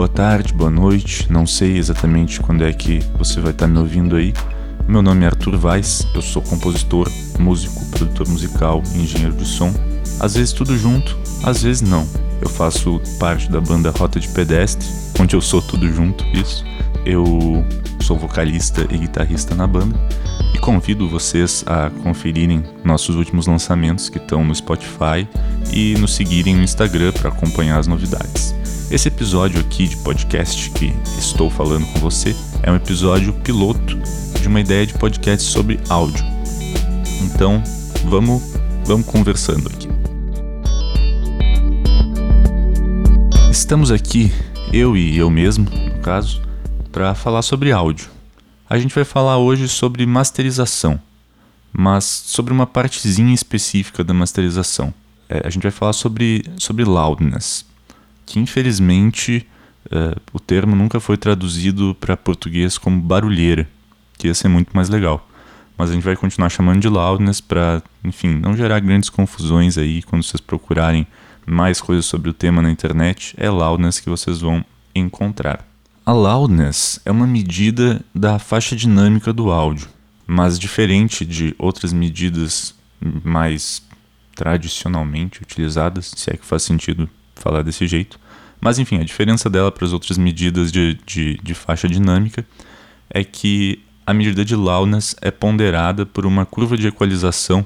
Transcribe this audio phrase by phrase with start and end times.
[0.00, 1.30] boa tarde, boa noite.
[1.30, 4.32] Não sei exatamente quando é que você vai estar me ouvindo aí.
[4.88, 7.06] Meu nome é Arthur Vaz, eu sou compositor,
[7.38, 9.70] músico, produtor musical engenheiro de som.
[10.18, 12.08] Às vezes tudo junto, às vezes não.
[12.40, 14.88] Eu faço parte da banda Rota de Pedestre,
[15.20, 16.64] onde eu sou tudo junto, isso.
[17.04, 17.62] Eu
[18.10, 19.96] sou vocalista e guitarrista na banda
[20.52, 25.28] e convido vocês a conferirem nossos últimos lançamentos que estão no Spotify
[25.72, 28.52] e nos seguirem no Instagram para acompanhar as novidades.
[28.90, 32.34] Esse episódio aqui de podcast que estou falando com você
[32.64, 33.96] é um episódio piloto
[34.40, 36.24] de uma ideia de podcast sobre áudio.
[37.22, 37.62] Então,
[38.06, 38.42] vamos,
[38.86, 39.88] vamos conversando aqui.
[43.52, 44.32] Estamos aqui,
[44.72, 46.49] eu e eu mesmo, no caso,
[46.92, 48.10] para falar sobre áudio.
[48.68, 51.00] A gente vai falar hoje sobre masterização,
[51.72, 54.92] mas sobre uma partezinha específica da masterização.
[55.28, 57.64] É, a gente vai falar sobre, sobre loudness,
[58.26, 59.46] que infelizmente
[59.90, 63.68] é, o termo nunca foi traduzido para português como barulheira,
[64.18, 65.26] que ia ser muito mais legal.
[65.78, 70.02] Mas a gente vai continuar chamando de loudness para, enfim, não gerar grandes confusões aí
[70.02, 71.06] quando vocês procurarem
[71.46, 73.34] mais coisas sobre o tema na internet.
[73.38, 74.64] É loudness que vocês vão
[74.94, 75.69] encontrar.
[76.04, 79.88] A loudness é uma medida da faixa dinâmica do áudio,
[80.26, 82.74] mas diferente de outras medidas
[83.22, 83.82] mais
[84.34, 88.18] tradicionalmente utilizadas, se é que faz sentido falar desse jeito.
[88.60, 92.46] Mas enfim, a diferença dela para as outras medidas de, de, de faixa dinâmica
[93.10, 97.64] é que a medida de loudness é ponderada por uma curva de equalização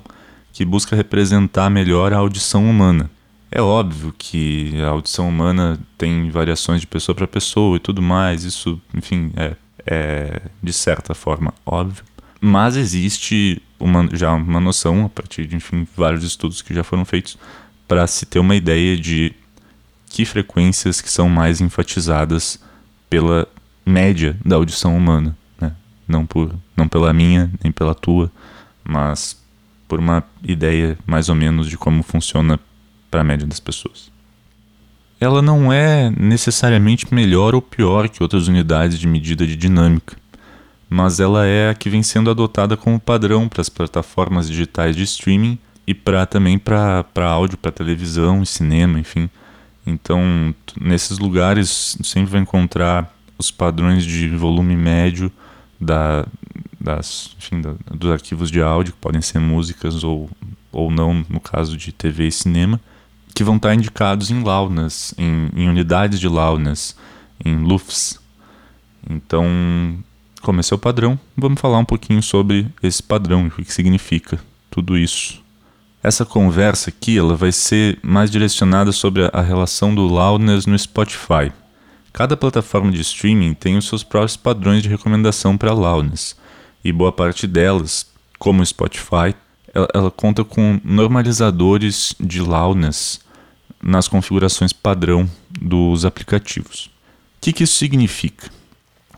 [0.53, 3.11] que busca representar melhor a audição humana.
[3.57, 8.43] É óbvio que a audição humana tem variações de pessoa para pessoa e tudo mais,
[8.43, 9.55] isso, enfim, é,
[9.87, 12.03] é de certa forma óbvio.
[12.41, 17.05] Mas existe uma, já uma noção, a partir de enfim, vários estudos que já foram
[17.05, 17.39] feitos,
[17.87, 19.33] para se ter uma ideia de
[20.09, 22.59] que frequências que são mais enfatizadas
[23.09, 23.47] pela
[23.87, 25.39] média da audição humana.
[25.61, 25.73] Né?
[26.09, 28.33] Não, por, não pela minha, nem pela tua,
[28.83, 29.41] mas
[29.87, 32.59] por uma ideia mais ou menos de como funciona
[33.15, 34.11] para a média das pessoas.
[35.21, 40.17] Ela não é necessariamente melhor ou pior que outras unidades de medida de dinâmica,
[40.91, 45.05] mas ela é a que vem sendo adotada como padrão para as plataformas digitais de
[45.05, 49.31] streaming e para também para áudio, para televisão e cinema, enfim.
[49.87, 55.31] Então, nesses lugares sempre vai encontrar os padrões de volume médio
[55.81, 56.27] da,
[56.81, 60.29] das, enfim, da, dos arquivos de áudio, que podem ser músicas ou,
[60.73, 62.81] ou não, no caso de TV e cinema,
[63.35, 66.97] que vão estar indicados em loudness, em, em unidades de loudness,
[67.45, 68.21] em LUFS.
[69.11, 69.99] Então,
[70.41, 74.39] como esse é o padrão, vamos falar um pouquinho sobre esse padrão, o que significa
[74.71, 75.43] tudo isso.
[76.03, 81.51] Essa conversa aqui ela vai ser mais direcionada sobre a relação do loudness no Spotify.
[82.13, 86.37] Cada plataforma de streaming tem os seus próprios padrões de recomendação para loudness,
[86.85, 88.07] e boa parte delas,
[88.39, 89.35] como o Spotify,
[89.73, 93.24] ela, ela conta com normalizadores de loudness
[93.85, 96.87] nas configurações padrão dos aplicativos.
[96.87, 96.91] O
[97.43, 98.51] que, que isso significa?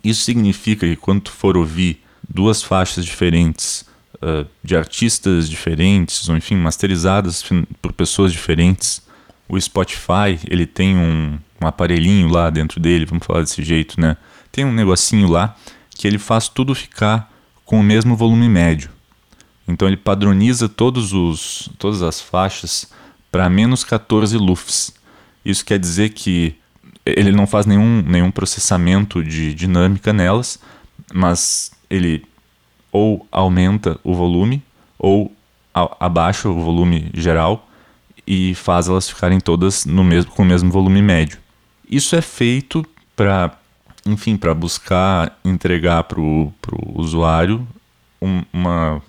[0.02, 6.56] Isso significa que quando for ouvir duas faixas diferentes uh, de artistas diferentes, ou enfim,
[6.56, 7.44] masterizadas
[7.80, 9.02] por pessoas diferentes,
[9.48, 14.16] o Spotify ele tem um, um aparelhinho lá dentro dele, vamos falar desse jeito, né?
[14.50, 15.54] Tem um negocinho lá
[15.90, 17.32] que ele faz tudo ficar
[17.64, 18.90] com o mesmo volume médio.
[19.68, 22.90] Então ele padroniza todos os, todas as faixas
[23.30, 24.94] para menos 14 LUFS.
[25.44, 26.56] Isso quer dizer que
[27.04, 30.58] ele não faz nenhum, nenhum processamento de dinâmica nelas,
[31.14, 32.24] mas ele
[32.90, 34.62] ou aumenta o volume
[34.98, 35.32] ou
[35.74, 37.68] abaixa o volume geral
[38.26, 41.38] e faz elas ficarem todas no mesmo, com o mesmo volume médio.
[41.88, 43.56] Isso é feito para,
[44.04, 46.52] enfim, para buscar entregar para o
[46.94, 47.66] usuário
[48.20, 49.02] um, uma,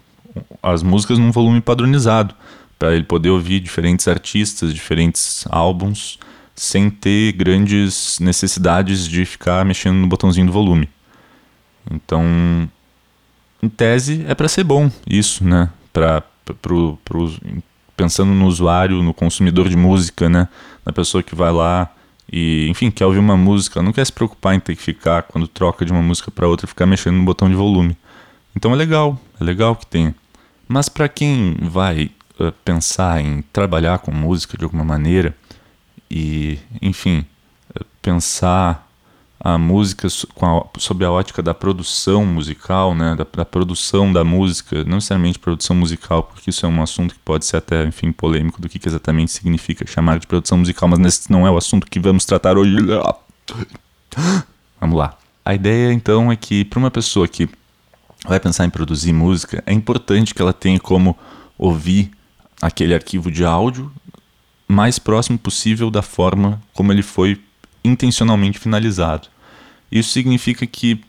[0.62, 2.36] as músicas num volume padronizado
[2.78, 6.20] para ele poder ouvir diferentes artistas, diferentes álbuns,
[6.56, 10.90] sem ter grandes necessidades de ficar mexendo no botãozinho do volume.
[11.90, 12.70] Então,
[13.62, 15.70] em tese, é para ser bom isso, né?
[15.94, 16.24] Pra,
[16.62, 17.34] pro, pro,
[17.96, 20.48] pensando no usuário, no consumidor de música, né?
[20.86, 21.92] Na pessoa que vai lá
[22.32, 25.48] e, enfim, quer ouvir uma música, não quer se preocupar em ter que ficar, quando
[25.48, 27.98] troca de uma música para outra, ficar mexendo no botão de volume.
[28.56, 30.14] Então é legal, é legal que tenha.
[30.68, 35.36] Mas para quem vai uh, pensar em trabalhar com música de alguma maneira
[36.10, 37.26] e, enfim,
[38.02, 38.88] pensar
[39.40, 44.84] a música a, sob a ótica da produção musical, né, da, da, produção da música,
[44.84, 48.62] não necessariamente produção musical, porque isso é um assunto que pode ser até, enfim, polêmico
[48.62, 51.86] do que, que exatamente significa chamar de produção musical, mas esse não é o assunto
[51.88, 52.76] que vamos tratar hoje.
[54.80, 55.18] Vamos lá.
[55.46, 57.48] A ideia então é que para uma pessoa que
[58.28, 61.18] vai pensar em produzir música, é importante que ela tenha como
[61.58, 62.12] ouvir
[62.62, 63.92] aquele arquivo de áudio
[64.68, 67.42] mais próximo possível da forma como ele foi
[67.84, 69.28] intencionalmente finalizado.
[69.92, 71.02] Isso significa que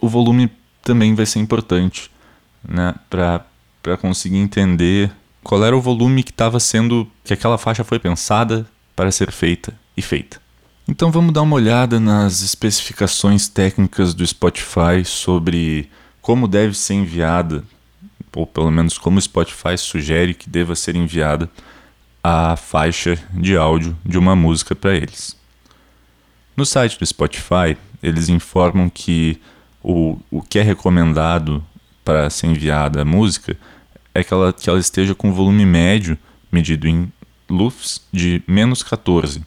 [0.00, 0.50] o volume
[0.82, 2.10] também vai ser importante
[2.66, 5.10] né, para conseguir entender
[5.42, 8.66] qual era o volume que estava sendo, que aquela faixa foi pensada
[8.96, 10.40] para ser feita e feita.
[10.88, 15.90] Então vamos dar uma olhada nas especificações técnicas do Spotify sobre
[16.20, 17.64] como deve ser enviada,
[18.34, 21.50] ou pelo menos como o Spotify sugere que deva ser enviada
[22.22, 25.36] a faixa de áudio de uma música para eles.
[26.56, 29.40] No site do Spotify, eles informam que
[29.82, 31.64] o, o que é recomendado
[32.04, 33.56] para ser enviada a música
[34.14, 36.16] é que ela, que ela esteja com volume médio,
[36.50, 37.12] medido em
[37.48, 39.44] LUFS, de menos 14.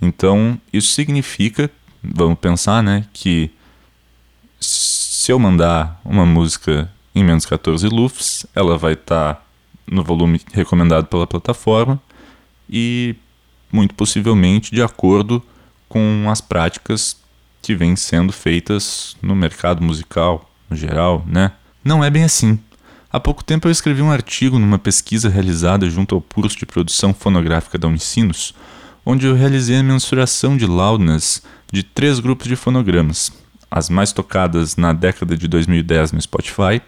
[0.00, 1.70] Então, isso significa,
[2.02, 3.50] vamos pensar, né, que
[4.60, 9.42] se eu mandar uma música em menos 14 LUFS, ela vai estar tá
[9.86, 12.00] no volume recomendado pela plataforma
[12.68, 13.14] e
[13.72, 15.42] muito possivelmente de acordo
[15.88, 17.16] com as práticas
[17.62, 21.52] que vêm sendo feitas no mercado musical no geral, né?
[21.84, 22.58] Não é bem assim.
[23.12, 27.14] Há pouco tempo eu escrevi um artigo numa pesquisa realizada junto ao curso de produção
[27.14, 28.54] fonográfica da Unicinos,
[29.06, 33.32] onde eu realizei a mensuração de loudness de três grupos de fonogramas,
[33.74, 36.80] as mais tocadas na década de 2010 no Spotify,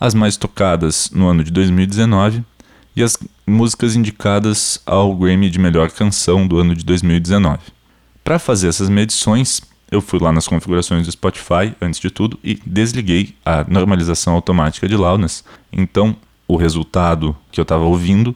[0.00, 2.42] as mais tocadas no ano de 2019
[2.96, 7.58] e as músicas indicadas ao Grammy de Melhor Canção do ano de 2019.
[8.24, 12.58] Para fazer essas medições, eu fui lá nas configurações do Spotify, antes de tudo, e
[12.64, 15.44] desliguei a normalização automática de loudness.
[15.70, 16.16] Então,
[16.48, 18.34] o resultado que eu estava ouvindo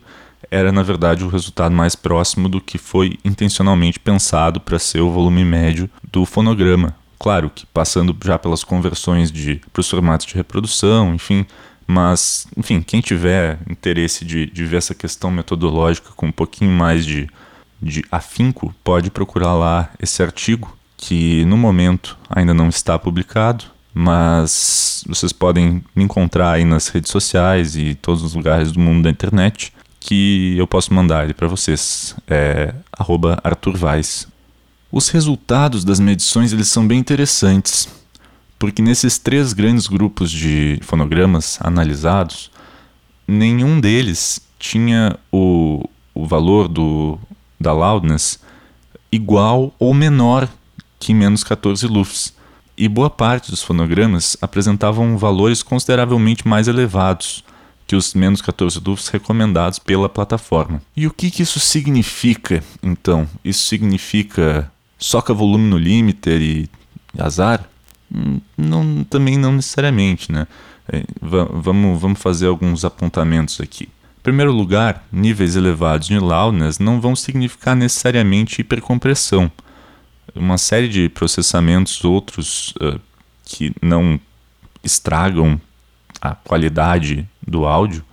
[0.50, 5.10] era, na verdade, o resultado mais próximo do que foi intencionalmente pensado para ser o
[5.10, 6.94] volume médio do fonograma.
[7.18, 9.32] Claro que passando já pelas conversões
[9.72, 11.46] para os formatos de reprodução, enfim,
[11.86, 17.06] mas, enfim, quem tiver interesse de, de ver essa questão metodológica com um pouquinho mais
[17.06, 17.28] de
[17.80, 25.04] de afinco, pode procurar lá esse artigo, que no momento ainda não está publicado, mas
[25.06, 29.10] vocês podem me encontrar aí nas redes sociais e todos os lugares do mundo da
[29.10, 32.14] internet que eu posso mandar ele para vocês.
[32.28, 32.74] É
[33.42, 34.28] Arthur Weiss.
[34.96, 37.86] Os resultados das medições eles são bem interessantes,
[38.58, 42.50] porque nesses três grandes grupos de fonogramas analisados,
[43.28, 47.18] nenhum deles tinha o, o valor do
[47.60, 48.40] da loudness
[49.12, 50.48] igual ou menor
[50.98, 52.32] que menos 14 lufs,
[52.74, 57.44] e boa parte dos fonogramas apresentavam valores consideravelmente mais elevados
[57.86, 60.80] que os menos 14 lufs recomendados pela plataforma.
[60.96, 63.28] E o que, que isso significa, então?
[63.44, 66.68] Isso significa soca volume no limiter e
[67.18, 67.68] azar?
[68.14, 70.46] Hum, não, também não necessariamente, né?
[70.90, 73.88] É, vamos, vamos fazer alguns apontamentos aqui
[74.26, 79.48] primeiro lugar, níveis elevados de loudness não vão significar necessariamente hipercompressão.
[80.34, 83.00] Uma série de processamentos outros uh,
[83.44, 84.18] que não
[84.82, 85.60] estragam
[86.20, 88.04] a qualidade do áudio,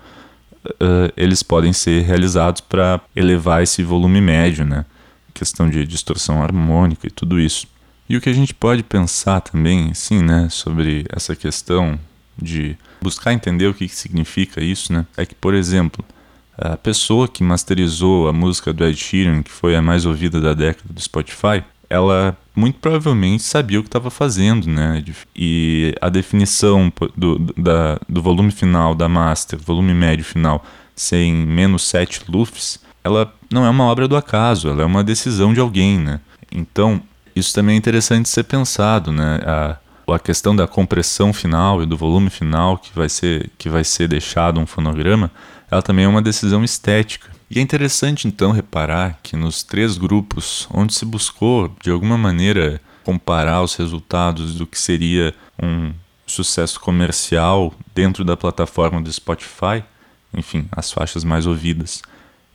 [0.63, 4.85] uh, eles podem ser realizados para elevar esse volume médio, né?
[5.33, 7.67] Questão de distorção harmônica e tudo isso.
[8.07, 11.99] E o que a gente pode pensar também, sim, né, sobre essa questão
[12.37, 15.05] de buscar entender o que, que significa isso, né?
[15.15, 16.03] É que, por exemplo,
[16.57, 20.53] a pessoa que masterizou a música do Ed Sheeran, que foi a mais ouvida da
[20.53, 25.03] década do Spotify, ela muito provavelmente sabia o que estava fazendo, né?
[25.35, 31.33] E a definição do, da, do volume final da master, volume médio final, ser em
[31.33, 35.59] menos 7 lufs, ela não é uma obra do acaso, ela é uma decisão de
[35.59, 36.19] alguém, né?
[36.51, 37.01] Então,
[37.35, 39.39] isso também é interessante ser pensado, né?
[39.45, 39.77] A,
[40.13, 44.07] a questão da compressão final e do volume final que vai ser, que vai ser
[44.07, 45.31] deixado um fonograma,
[45.69, 47.31] ela também é uma decisão estética.
[47.49, 52.81] E é interessante então reparar que nos três grupos onde se buscou de alguma maneira
[53.03, 55.91] comparar os resultados do que seria um
[56.25, 59.83] sucesso comercial dentro da plataforma do Spotify,
[60.33, 62.01] enfim, as faixas mais ouvidas,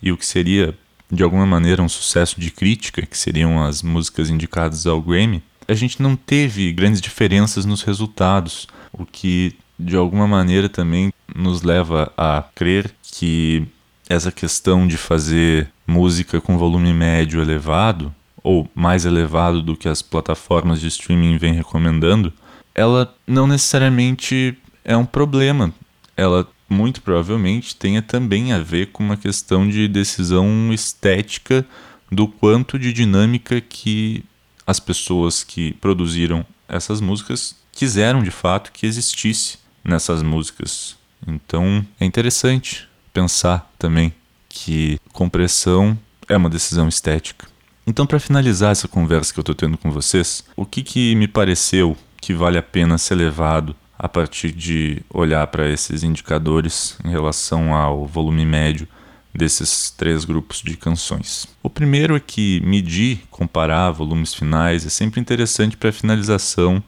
[0.03, 0.75] e o que seria
[1.11, 5.75] de alguma maneira um sucesso de crítica, que seriam as músicas indicadas ao Grammy, a
[5.75, 12.13] gente não teve grandes diferenças nos resultados, o que de alguma maneira também nos leva
[12.17, 13.67] a crer que
[14.09, 20.01] essa questão de fazer música com volume médio elevado ou mais elevado do que as
[20.01, 22.33] plataformas de streaming vêm recomendando,
[22.75, 25.73] ela não necessariamente é um problema.
[26.17, 31.65] Ela muito provavelmente tenha também a ver com uma questão de decisão estética
[32.11, 34.25] do quanto de dinâmica que
[34.67, 40.97] as pessoas que produziram essas músicas quiseram de fato que existisse nessas músicas.
[41.27, 44.13] Então é interessante pensar também
[44.49, 45.99] que compressão
[46.29, 47.47] é uma decisão estética.
[47.87, 51.27] Então, para finalizar essa conversa que eu estou tendo com vocês, o que, que me
[51.27, 57.11] pareceu que vale a pena ser levado a partir de olhar para esses indicadores em
[57.11, 58.87] relação ao volume médio
[59.35, 61.47] desses três grupos de canções.
[61.63, 66.83] O primeiro é que medir, comparar volumes finais é sempre interessante para a finalização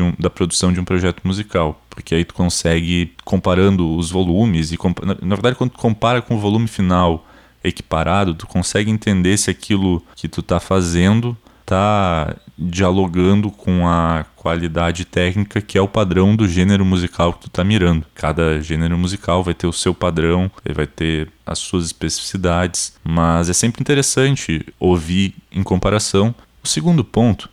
[0.00, 4.78] um, da produção de um projeto musical, porque aí tu consegue comparando os volumes e
[5.02, 7.26] na, na verdade quando tu compara com o volume final
[7.62, 15.04] equiparado, tu consegue entender se aquilo que tu está fazendo está dialogando com a qualidade
[15.04, 18.06] técnica que é o padrão do gênero musical que tu está mirando.
[18.14, 23.48] Cada gênero musical vai ter o seu padrão, ele vai ter as suas especificidades, mas
[23.48, 26.34] é sempre interessante ouvir em comparação.
[26.62, 27.48] O segundo ponto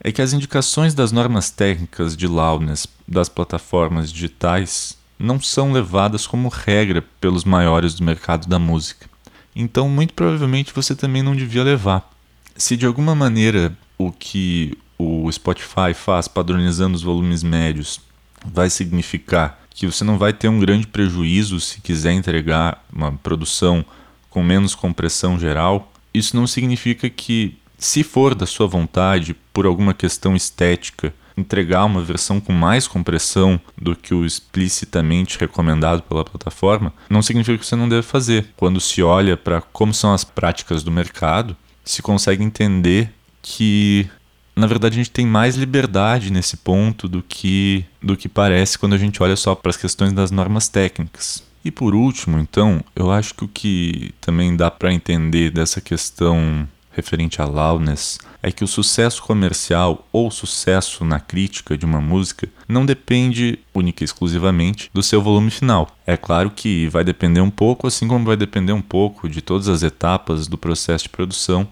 [0.00, 6.26] é que as indicações das normas técnicas de loudness das plataformas digitais não são levadas
[6.26, 9.08] como regra pelos maiores do mercado da música.
[9.54, 12.15] Então, muito provavelmente você também não devia levar.
[12.56, 18.00] Se de alguma maneira o que o Spotify faz padronizando os volumes médios
[18.44, 23.84] vai significar que você não vai ter um grande prejuízo se quiser entregar uma produção
[24.30, 29.92] com menos compressão geral, isso não significa que, se for da sua vontade, por alguma
[29.92, 36.92] questão estética, entregar uma versão com mais compressão do que o explicitamente recomendado pela plataforma,
[37.10, 38.46] não significa que você não deve fazer.
[38.56, 41.54] Quando se olha para como são as práticas do mercado,
[41.86, 44.06] se consegue entender que
[44.54, 48.94] na verdade a gente tem mais liberdade nesse ponto do que do que parece quando
[48.94, 51.42] a gente olha só para as questões das normas técnicas.
[51.64, 56.66] E por último, então, eu acho que o que também dá para entender dessa questão
[56.96, 62.48] referente a loudness é que o sucesso comercial ou sucesso na crítica de uma música
[62.66, 65.94] não depende única e exclusivamente do seu volume final.
[66.06, 69.68] É claro que vai depender um pouco, assim como vai depender um pouco de todas
[69.68, 71.68] as etapas do processo de produção,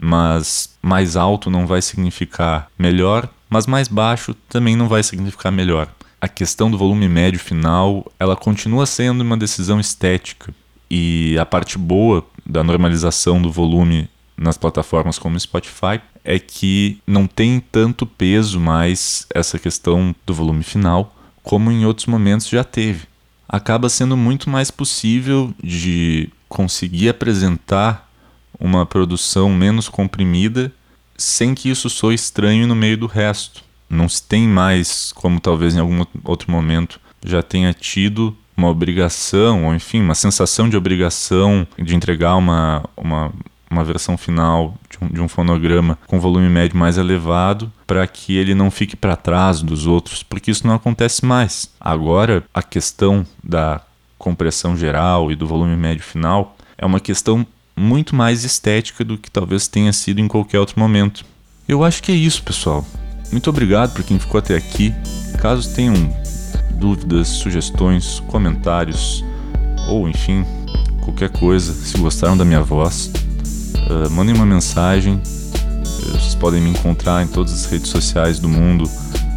[0.00, 5.88] mas mais alto não vai significar melhor, mas mais baixo também não vai significar melhor.
[6.20, 10.52] A questão do volume médio final, ela continua sendo uma decisão estética
[10.90, 14.08] e a parte boa da normalização do volume
[14.38, 20.62] nas plataformas como Spotify é que não tem tanto peso mais essa questão do volume
[20.62, 23.06] final como em outros momentos já teve.
[23.48, 28.08] Acaba sendo muito mais possível de conseguir apresentar
[28.60, 30.70] uma produção menos comprimida
[31.16, 33.64] sem que isso soe estranho no meio do resto.
[33.88, 39.66] Não se tem mais, como talvez em algum outro momento já tenha tido, uma obrigação,
[39.66, 43.32] ou enfim, uma sensação de obrigação de entregar uma, uma
[43.70, 48.36] uma versão final de um, de um fonograma com volume médio mais elevado para que
[48.36, 51.70] ele não fique para trás dos outros, porque isso não acontece mais.
[51.80, 53.80] Agora, a questão da
[54.18, 57.46] compressão geral e do volume médio final é uma questão
[57.76, 61.24] muito mais estética do que talvez tenha sido em qualquer outro momento.
[61.68, 62.84] Eu acho que é isso, pessoal.
[63.30, 64.92] Muito obrigado por quem ficou até aqui.
[65.40, 65.94] Caso tenham
[66.74, 69.24] dúvidas, sugestões, comentários
[69.88, 70.44] ou enfim,
[71.02, 73.10] qualquer coisa, se gostaram da minha voz,
[73.90, 75.20] uh, mandem uma mensagem.
[75.82, 78.90] Vocês podem me encontrar em todas as redes sociais do mundo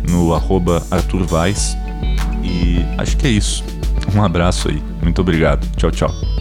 [0.09, 1.25] no arroba Arthur.
[2.43, 3.63] E acho que é isso.
[4.15, 4.81] Um abraço aí.
[5.01, 5.67] Muito obrigado.
[5.77, 6.40] Tchau, tchau.